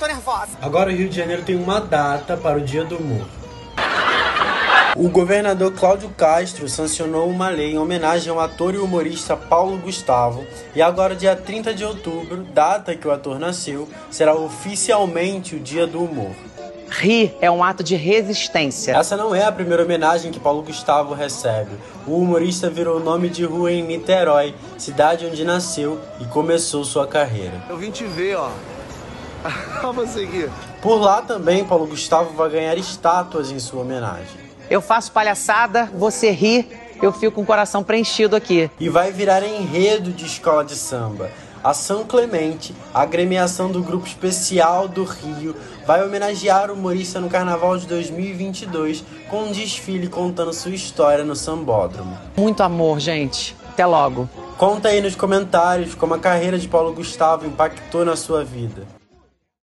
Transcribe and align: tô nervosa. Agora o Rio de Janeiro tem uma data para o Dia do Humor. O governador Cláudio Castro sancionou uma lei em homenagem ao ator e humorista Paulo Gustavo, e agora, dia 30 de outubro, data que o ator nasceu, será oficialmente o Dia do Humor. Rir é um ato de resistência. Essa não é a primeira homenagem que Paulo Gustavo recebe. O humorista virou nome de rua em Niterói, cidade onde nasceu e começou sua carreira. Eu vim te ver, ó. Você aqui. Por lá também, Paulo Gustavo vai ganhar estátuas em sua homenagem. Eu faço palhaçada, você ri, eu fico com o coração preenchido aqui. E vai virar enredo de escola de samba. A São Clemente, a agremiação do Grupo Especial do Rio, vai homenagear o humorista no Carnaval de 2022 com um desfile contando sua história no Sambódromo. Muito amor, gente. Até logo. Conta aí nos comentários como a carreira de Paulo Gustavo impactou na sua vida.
tô 0.00 0.06
nervosa. 0.06 0.52
Agora 0.62 0.90
o 0.90 0.94
Rio 0.94 1.10
de 1.10 1.16
Janeiro 1.16 1.42
tem 1.42 1.56
uma 1.56 1.78
data 1.78 2.34
para 2.34 2.56
o 2.56 2.60
Dia 2.62 2.84
do 2.84 2.96
Humor. 2.96 3.26
O 4.96 5.08
governador 5.08 5.72
Cláudio 5.72 6.08
Castro 6.10 6.68
sancionou 6.68 7.28
uma 7.28 7.48
lei 7.50 7.72
em 7.72 7.78
homenagem 7.78 8.32
ao 8.32 8.40
ator 8.40 8.74
e 8.74 8.78
humorista 8.78 9.36
Paulo 9.36 9.76
Gustavo, 9.76 10.44
e 10.74 10.82
agora, 10.82 11.14
dia 11.14 11.36
30 11.36 11.74
de 11.74 11.84
outubro, 11.84 12.38
data 12.38 12.94
que 12.94 13.06
o 13.06 13.10
ator 13.10 13.38
nasceu, 13.38 13.88
será 14.10 14.34
oficialmente 14.34 15.54
o 15.54 15.60
Dia 15.60 15.86
do 15.86 16.02
Humor. 16.02 16.32
Rir 16.88 17.32
é 17.40 17.48
um 17.48 17.62
ato 17.62 17.84
de 17.84 17.94
resistência. 17.94 18.96
Essa 18.96 19.16
não 19.16 19.32
é 19.32 19.44
a 19.44 19.52
primeira 19.52 19.84
homenagem 19.84 20.32
que 20.32 20.40
Paulo 20.40 20.62
Gustavo 20.62 21.14
recebe. 21.14 21.70
O 22.04 22.16
humorista 22.16 22.68
virou 22.68 22.98
nome 22.98 23.28
de 23.28 23.44
rua 23.44 23.70
em 23.70 23.82
Niterói, 23.82 24.54
cidade 24.76 25.24
onde 25.24 25.44
nasceu 25.44 26.00
e 26.18 26.24
começou 26.24 26.84
sua 26.84 27.06
carreira. 27.06 27.62
Eu 27.68 27.76
vim 27.76 27.92
te 27.92 28.04
ver, 28.04 28.36
ó. 28.36 28.50
Você 29.94 30.20
aqui. 30.20 30.48
Por 30.80 31.00
lá 31.00 31.22
também, 31.22 31.64
Paulo 31.64 31.86
Gustavo 31.86 32.34
vai 32.34 32.50
ganhar 32.50 32.76
estátuas 32.76 33.50
em 33.50 33.58
sua 33.58 33.82
homenagem. 33.82 34.50
Eu 34.68 34.80
faço 34.80 35.10
palhaçada, 35.10 35.90
você 35.92 36.30
ri, 36.30 36.68
eu 37.02 37.12
fico 37.12 37.32
com 37.32 37.42
o 37.42 37.46
coração 37.46 37.82
preenchido 37.82 38.36
aqui. 38.36 38.70
E 38.78 38.88
vai 38.88 39.10
virar 39.10 39.42
enredo 39.42 40.12
de 40.12 40.24
escola 40.24 40.64
de 40.64 40.76
samba. 40.76 41.30
A 41.62 41.74
São 41.74 42.04
Clemente, 42.04 42.74
a 42.94 43.02
agremiação 43.02 43.70
do 43.70 43.82
Grupo 43.82 44.06
Especial 44.06 44.88
do 44.88 45.04
Rio, 45.04 45.54
vai 45.86 46.02
homenagear 46.02 46.70
o 46.70 46.74
humorista 46.74 47.20
no 47.20 47.28
Carnaval 47.28 47.76
de 47.76 47.86
2022 47.86 49.04
com 49.28 49.42
um 49.42 49.52
desfile 49.52 50.08
contando 50.08 50.54
sua 50.54 50.70
história 50.70 51.22
no 51.22 51.36
Sambódromo. 51.36 52.16
Muito 52.36 52.62
amor, 52.62 52.98
gente. 52.98 53.54
Até 53.68 53.84
logo. 53.84 54.28
Conta 54.56 54.88
aí 54.88 55.02
nos 55.02 55.14
comentários 55.14 55.94
como 55.94 56.14
a 56.14 56.18
carreira 56.18 56.58
de 56.58 56.68
Paulo 56.68 56.94
Gustavo 56.94 57.46
impactou 57.46 58.04
na 58.04 58.16
sua 58.16 58.42
vida. 58.42 58.86